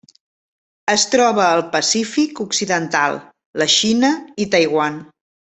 Es 0.93 1.03
troba 1.15 1.43
al 1.47 1.61
Pacífic 1.75 2.41
occidental: 2.45 3.19
la 3.65 3.69
Xina 3.77 4.11
i 4.47 4.51
Taiwan. 4.57 4.99